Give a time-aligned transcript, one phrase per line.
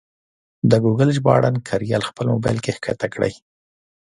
[0.69, 3.33] د ګوګل ژباړن کریال خپل مبایل کې کښته کړئ.